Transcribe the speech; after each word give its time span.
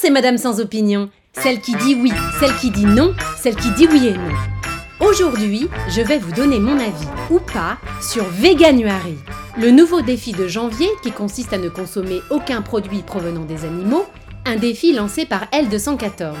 c'est 0.00 0.10
Madame 0.10 0.38
sans 0.38 0.60
opinion. 0.60 1.10
Celle 1.34 1.60
qui 1.60 1.74
dit 1.74 1.94
oui, 1.94 2.10
celle 2.40 2.56
qui 2.56 2.70
dit 2.70 2.86
non, 2.86 3.14
celle 3.38 3.54
qui 3.54 3.70
dit 3.72 3.86
oui 3.92 4.06
et 4.06 4.12
non. 4.14 5.06
Aujourd'hui, 5.06 5.68
je 5.90 6.00
vais 6.00 6.16
vous 6.16 6.32
donner 6.32 6.58
mon 6.58 6.78
avis, 6.78 7.06
ou 7.28 7.38
pas, 7.38 7.76
sur 8.00 8.24
Veganuary, 8.24 9.18
le 9.58 9.70
nouveau 9.70 10.00
défi 10.00 10.32
de 10.32 10.48
janvier 10.48 10.88
qui 11.02 11.12
consiste 11.12 11.52
à 11.52 11.58
ne 11.58 11.68
consommer 11.68 12.22
aucun 12.30 12.62
produit 12.62 13.02
provenant 13.02 13.44
des 13.44 13.66
animaux, 13.66 14.06
un 14.46 14.56
défi 14.56 14.94
lancé 14.94 15.26
par 15.26 15.44
L214. 15.50 16.34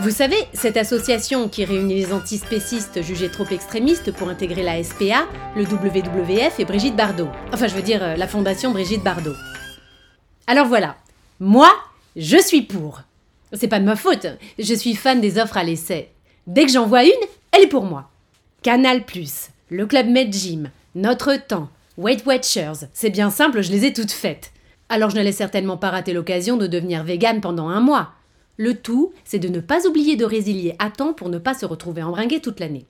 Vous 0.00 0.10
savez, 0.10 0.38
cette 0.52 0.76
association 0.76 1.48
qui 1.48 1.64
réunit 1.64 1.94
les 1.94 2.12
antispécistes 2.12 3.00
jugés 3.00 3.30
trop 3.30 3.46
extrémistes 3.46 4.12
pour 4.12 4.28
intégrer 4.28 4.64
la 4.64 4.82
SPA, 4.82 5.28
le 5.54 5.62
WWF 5.62 6.58
et 6.58 6.64
Brigitte 6.64 6.96
Bardot. 6.96 7.28
Enfin, 7.52 7.68
je 7.68 7.76
veux 7.76 7.82
dire 7.82 8.02
euh, 8.02 8.16
la 8.16 8.26
fondation 8.26 8.72
Brigitte 8.72 9.04
Bardot. 9.04 9.34
Alors 10.48 10.66
voilà, 10.66 10.96
moi, 11.38 11.70
je 12.16 12.40
suis 12.40 12.62
pour. 12.62 13.02
C'est 13.52 13.68
pas 13.68 13.80
de 13.80 13.84
ma 13.84 13.96
faute, 13.96 14.26
je 14.58 14.74
suis 14.74 14.94
fan 14.94 15.20
des 15.20 15.38
offres 15.38 15.56
à 15.56 15.64
l'essai. 15.64 16.10
Dès 16.46 16.64
que 16.64 16.72
j'en 16.72 16.86
vois 16.86 17.04
une, 17.04 17.10
elle 17.52 17.62
est 17.62 17.68
pour 17.68 17.84
moi. 17.84 18.10
Canal+, 18.62 19.04
le 19.70 19.86
Club 19.86 20.08
Med 20.08 20.32
Gym, 20.32 20.70
Notre 20.94 21.36
Temps, 21.36 21.68
Weight 21.98 22.24
Watchers, 22.26 22.88
c'est 22.92 23.10
bien 23.10 23.30
simple, 23.30 23.62
je 23.62 23.70
les 23.70 23.84
ai 23.84 23.92
toutes 23.92 24.10
faites. 24.10 24.52
Alors 24.88 25.10
je 25.10 25.16
n'allais 25.16 25.32
certainement 25.32 25.76
pas 25.76 25.90
rater 25.90 26.12
l'occasion 26.12 26.56
de 26.56 26.66
devenir 26.66 27.04
vegan 27.04 27.40
pendant 27.40 27.68
un 27.68 27.80
mois. 27.80 28.12
Le 28.56 28.74
tout, 28.74 29.12
c'est 29.24 29.38
de 29.38 29.48
ne 29.48 29.60
pas 29.60 29.86
oublier 29.86 30.16
de 30.16 30.24
résilier 30.24 30.76
à 30.78 30.90
temps 30.90 31.12
pour 31.12 31.28
ne 31.28 31.38
pas 31.38 31.54
se 31.54 31.66
retrouver 31.66 32.02
embringué 32.02 32.40
toute 32.40 32.60
l'année. 32.60 32.86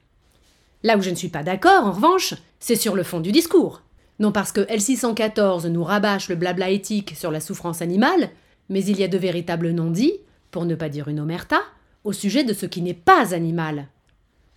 Là 0.82 0.98
où 0.98 1.02
je 1.02 1.10
ne 1.10 1.14
suis 1.14 1.28
pas 1.28 1.42
d'accord, 1.42 1.86
en 1.86 1.92
revanche, 1.92 2.34
c'est 2.60 2.76
sur 2.76 2.94
le 2.94 3.02
fond 3.02 3.20
du 3.20 3.32
discours. 3.32 3.80
Non 4.18 4.32
parce 4.32 4.52
que 4.52 4.60
L614 4.60 5.66
nous 5.68 5.82
rabâche 5.82 6.28
le 6.28 6.36
blabla 6.36 6.70
éthique 6.70 7.14
sur 7.16 7.30
la 7.30 7.40
souffrance 7.40 7.80
animale, 7.80 8.30
mais 8.68 8.84
il 8.84 8.98
y 8.98 9.04
a 9.04 9.08
de 9.08 9.18
véritables 9.18 9.70
non-dits, 9.70 10.20
pour 10.50 10.64
ne 10.64 10.74
pas 10.74 10.88
dire 10.88 11.08
une 11.08 11.20
omerta, 11.20 11.60
au 12.04 12.12
sujet 12.12 12.44
de 12.44 12.52
ce 12.52 12.66
qui 12.66 12.82
n'est 12.82 12.94
pas 12.94 13.34
animal. 13.34 13.88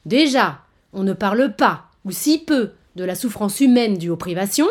Déjà, 0.05 0.61
on 0.93 1.03
ne 1.03 1.13
parle 1.13 1.55
pas, 1.55 1.85
ou 2.05 2.11
si 2.11 2.39
peu, 2.39 2.71
de 2.95 3.03
la 3.03 3.15
souffrance 3.15 3.59
humaine 3.59 3.97
due 3.97 4.09
aux 4.09 4.17
privations, 4.17 4.67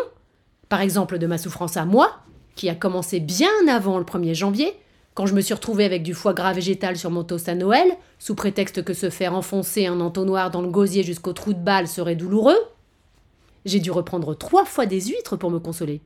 par 0.68 0.80
exemple 0.80 1.18
de 1.18 1.26
ma 1.26 1.38
souffrance 1.38 1.76
à 1.76 1.84
moi, 1.84 2.18
qui 2.54 2.68
a 2.68 2.74
commencé 2.74 3.20
bien 3.20 3.50
avant 3.68 3.98
le 3.98 4.04
1er 4.04 4.34
janvier, 4.34 4.74
quand 5.14 5.26
je 5.26 5.34
me 5.34 5.40
suis 5.40 5.54
retrouvée 5.54 5.84
avec 5.84 6.02
du 6.02 6.12
foie 6.12 6.34
gras 6.34 6.52
végétal 6.52 6.96
sur 6.96 7.10
mon 7.10 7.24
toast 7.24 7.48
à 7.48 7.54
Noël, 7.54 7.88
sous 8.18 8.34
prétexte 8.34 8.84
que 8.84 8.92
se 8.92 9.08
faire 9.08 9.34
enfoncer 9.34 9.86
un 9.86 10.00
entonnoir 10.00 10.50
dans 10.50 10.60
le 10.60 10.68
gosier 10.68 11.04
jusqu'au 11.04 11.32
trou 11.32 11.54
de 11.54 11.58
balle 11.58 11.88
serait 11.88 12.16
douloureux. 12.16 12.58
J'ai 13.64 13.80
dû 13.80 13.90
reprendre 13.90 14.34
trois 14.34 14.64
fois 14.64 14.84
des 14.84 15.00
huîtres 15.00 15.36
pour 15.36 15.50
me 15.50 15.58
consoler. 15.58 16.02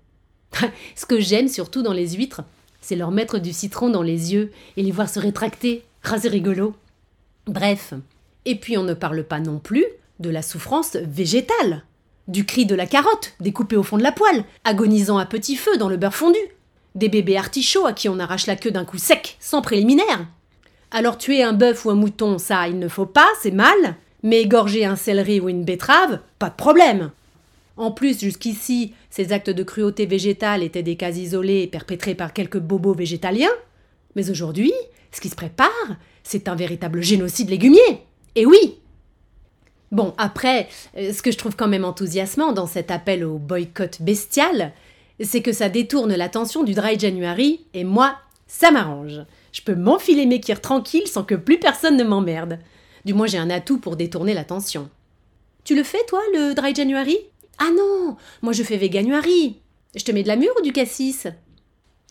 Ce 0.95 1.07
que 1.07 1.19
j'aime 1.19 1.49
surtout 1.49 1.83
dans 1.83 1.93
les 1.93 2.11
huîtres, 2.11 2.43
c'est 2.81 2.97
leur 2.97 3.11
mettre 3.11 3.39
du 3.39 3.53
citron 3.53 3.91
dans 3.91 4.03
les 4.03 4.33
yeux 4.33 4.53
et 4.77 4.83
les 4.83 4.91
voir 4.91 5.09
se 5.09 5.19
rétracter. 5.19 5.85
Ah, 6.05 6.19
c'est 6.19 6.29
rigolo. 6.29 6.75
Bref. 7.47 7.95
Et 8.45 8.57
puis 8.57 8.79
on 8.79 8.83
ne 8.83 8.95
parle 8.95 9.25
pas 9.25 9.41
non 9.41 9.59
plus 9.59 9.85
de 10.19 10.31
la 10.31 10.43
souffrance 10.43 10.97
végétale. 10.97 11.85
Du 12.29 12.45
cri 12.45 12.65
de 12.67 12.75
la 12.75 12.87
carotte, 12.87 13.35
découpée 13.41 13.77
au 13.77 13.83
fond 13.83 13.99
de 13.99 14.03
la 14.03 14.13
poêle, 14.13 14.45
agonisant 14.65 15.19
à 15.19 15.27
petit 15.27 15.57
feu 15.57 15.77
dans 15.79 15.89
le 15.89 15.97
beurre 15.97 16.15
fondu. 16.15 16.39
Des 16.95 17.09
bébés 17.09 17.37
artichauts 17.37 17.87
à 17.87 17.93
qui 17.93 18.09
on 18.09 18.19
arrache 18.19 18.47
la 18.47 18.57
queue 18.57 18.71
d'un 18.71 18.85
coup 18.85 18.99
sec, 18.99 19.37
sans 19.41 19.63
préliminaire. 19.63 20.27
Alors 20.91 21.19
tuer 21.19 21.43
un 21.43 21.53
bœuf 21.53 21.85
ou 21.85 21.91
un 21.91 21.95
mouton, 21.95 22.39
ça, 22.39 22.69
il 22.69 22.79
ne 22.79 22.89
faut 22.89 23.07
pas, 23.07 23.29
c'est 23.41 23.51
mal. 23.51 23.97
Mais 24.23 24.43
égorger 24.43 24.85
un 24.85 24.97
céleri 24.97 25.41
ou 25.41 25.49
une 25.49 25.65
betterave, 25.65 26.21
pas 26.39 26.51
de 26.51 26.55
problème. 26.55 27.11
En 27.81 27.93
plus, 27.93 28.21
jusqu'ici, 28.21 28.93
ces 29.09 29.33
actes 29.33 29.49
de 29.49 29.63
cruauté 29.63 30.05
végétale 30.05 30.63
étaient 30.63 30.83
des 30.83 30.97
cas 30.97 31.13
isolés 31.13 31.67
perpétrés 31.67 32.15
par 32.15 32.35
quelques 32.35 32.59
bobos 32.59 32.93
végétaliens. 32.93 33.49
Mais 34.15 34.29
aujourd'hui, 34.29 34.71
ce 35.13 35.21
qui 35.23 35.31
se 35.31 35.35
prépare, 35.35 35.97
c'est 36.23 36.49
un 36.49 36.55
véritable 36.55 37.01
génocide 37.01 37.49
légumier. 37.49 38.05
Et 38.35 38.45
oui 38.45 38.77
Bon, 39.93 40.13
après, 40.19 40.69
euh, 40.99 41.15
ce 41.15 41.23
que 41.23 41.31
je 41.31 41.39
trouve 41.39 41.57
quand 41.57 41.69
même 41.69 41.87
enthousiasmant 41.87 42.53
dans 42.53 42.67
cet 42.67 42.91
appel 42.91 43.25
au 43.25 43.39
boycott 43.39 44.03
bestial, 44.03 44.73
c'est 45.19 45.41
que 45.41 45.53
ça 45.53 45.71
détourne 45.71 46.15
l'attention 46.15 46.65
du 46.65 46.75
Dry 46.75 46.99
January, 46.99 47.65
et 47.73 47.85
moi, 47.85 48.19
ça 48.47 48.71
m'arrange. 48.71 49.23
Je 49.53 49.63
peux 49.63 49.75
m'enfiler 49.75 50.27
mes 50.27 50.41
kirs 50.41 50.61
tranquille 50.61 51.09
sans 51.09 51.25
que 51.25 51.35
plus 51.35 51.59
personne 51.59 51.97
ne 51.97 52.05
m'emmerde. 52.05 52.59
Du 53.07 53.15
moins, 53.15 53.27
j'ai 53.27 53.39
un 53.39 53.49
atout 53.49 53.79
pour 53.79 53.97
détourner 53.97 54.35
l'attention. 54.35 54.91
Tu 55.65 55.75
le 55.75 55.83
fais, 55.83 56.05
toi, 56.07 56.21
le 56.35 56.53
Dry 56.53 56.75
January? 56.75 57.17
Ah 57.61 57.71
non, 57.77 58.17
moi 58.43 58.53
je 58.53 58.63
fais 58.63 58.79
véganuary. 58.79 59.59
Je 59.95 60.05
te 60.05 60.13
mets 60.13 60.23
de 60.23 60.29
la 60.29 60.37
mûre 60.37 60.55
ou 60.59 60.63
du 60.63 60.73
cassis? 60.73 61.27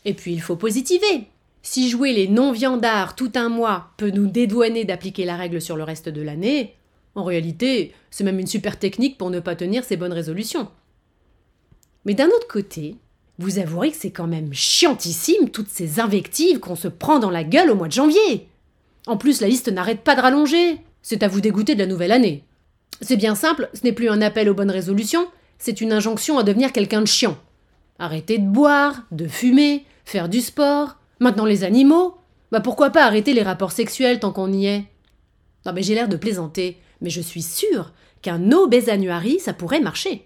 Et 0.06 0.14
puis 0.14 0.32
il 0.32 0.42
faut 0.42 0.56
positiver. 0.56 1.28
Si 1.62 1.90
jouer 1.90 2.14
les 2.14 2.28
non-viandards 2.28 3.16
tout 3.16 3.32
un 3.36 3.50
mois 3.50 3.92
peut 3.98 4.12
nous 4.12 4.28
dédouaner 4.28 4.86
d'appliquer 4.86 5.26
la 5.26 5.36
règle 5.36 5.60
sur 5.60 5.76
le 5.76 5.84
reste 5.84 6.08
de 6.08 6.22
l'année, 6.22 6.76
en 7.16 7.24
réalité, 7.24 7.94
c'est 8.12 8.24
même 8.24 8.40
une 8.40 8.48
super 8.48 8.80
technique 8.80 9.18
pour 9.18 9.32
ne 9.32 9.40
pas 9.40 9.56
tenir 9.56 9.84
ses 9.84 9.98
bonnes 9.98 10.14
résolutions. 10.14 10.70
Mais 12.06 12.14
d'un 12.14 12.28
autre 12.28 12.48
côté, 12.48 12.96
vous 13.40 13.58
avouerez 13.58 13.92
que 13.92 13.98
c'est 13.98 14.12
quand 14.12 14.28
même 14.28 14.54
chiantissime 14.54 15.50
toutes 15.50 15.70
ces 15.70 16.00
invectives 16.00 16.60
qu'on 16.60 16.76
se 16.76 16.88
prend 16.88 17.20
dans 17.20 17.32
la 17.32 17.44
gueule 17.44 17.72
au 17.72 17.76
mois 17.76 17.88
de 17.88 17.94
janvier. 17.94 18.48
En 19.08 19.18
plus, 19.18 19.42
la 19.42 19.48
liste 19.48 19.70
n'arrête 19.70 20.02
pas 20.02 20.16
de 20.16 20.22
rallonger. 20.22 20.78
C'est 21.02 21.24
à 21.24 21.28
vous 21.28 21.42
dégoûter 21.42 21.74
de 21.74 21.80
la 21.80 21.88
nouvelle 21.88 22.12
année. 22.12 22.44
C'est 23.02 23.18
bien 23.18 23.36
simple, 23.36 23.70
ce 23.74 23.84
n'est 23.84 23.94
plus 23.94 24.10
un 24.10 24.22
appel 24.22 24.50
aux 24.50 24.54
bonnes 24.54 24.72
résolutions, 24.72 25.28
c'est 25.60 25.82
une 25.82 25.94
injonction 25.94 26.40
à 26.40 26.44
devenir 26.44 26.72
quelqu'un 26.72 27.02
de 27.02 27.08
chiant. 27.08 27.38
Arrêter 28.00 28.38
de 28.40 28.48
boire, 28.48 29.04
de 29.12 29.28
fumer, 29.28 29.86
faire 30.06 30.30
du 30.30 30.42
sport, 30.42 30.96
maintenant 31.20 31.46
les 31.46 31.64
animaux. 31.64 32.18
Bah 32.52 32.62
pourquoi 32.62 32.90
pas 32.90 33.04
arrêter 33.04 33.34
les 33.34 33.44
rapports 33.44 33.74
sexuels 33.74 34.20
tant 34.20 34.32
qu'on 34.32 34.52
y 34.52 34.66
est? 34.66 34.86
Non 35.66 35.74
mais 35.74 35.84
j'ai 35.84 35.94
l'air 35.94 36.10
de 36.10 36.16
plaisanter, 36.16 36.80
mais 37.02 37.10
je 37.10 37.22
suis 37.22 37.44
sûre 37.44 37.92
qu'un 38.22 38.40
no 38.40 38.68
besanuary, 38.68 39.40
ça 39.40 39.54
pourrait 39.54 39.82
marcher. 39.82 40.26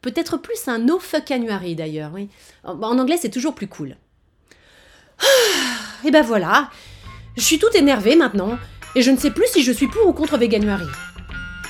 Peut-être 0.00 0.36
plus 0.36 0.66
un 0.66 0.78
no 0.78 0.98
fuckanuary 0.98 1.76
d'ailleurs, 1.76 2.10
oui. 2.12 2.28
En 2.64 2.98
anglais 2.98 3.18
c'est 3.20 3.30
toujours 3.30 3.54
plus 3.54 3.68
cool. 3.68 3.96
Ah, 5.20 6.06
et 6.06 6.10
ben 6.10 6.22
voilà, 6.22 6.70
je 7.36 7.42
suis 7.42 7.58
toute 7.58 7.74
énervée 7.74 8.16
maintenant, 8.16 8.58
et 8.96 9.02
je 9.02 9.10
ne 9.10 9.16
sais 9.16 9.30
plus 9.30 9.46
si 9.46 9.62
je 9.62 9.72
suis 9.72 9.86
pour 9.88 10.06
ou 10.06 10.12
contre 10.12 10.38
veganuary. 10.38 10.88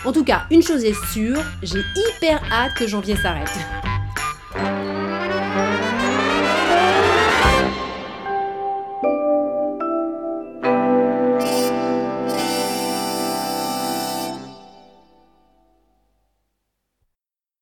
En 0.04 0.12
tout 0.12 0.24
cas, 0.24 0.42
une 0.50 0.62
chose 0.62 0.84
est 0.84 0.94
sûre, 1.12 1.42
j'ai 1.62 1.82
hyper 1.96 2.42
hâte 2.52 2.74
que 2.74 2.86
janvier 2.86 3.16
s'arrête. 3.16 3.48